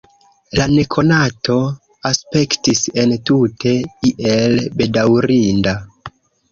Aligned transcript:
La 0.59 0.63
nekonato 0.71 1.57
aspektis 2.11 2.83
entute 3.05 3.77
iel 4.13 4.61
bedaŭrinda. 4.83 5.81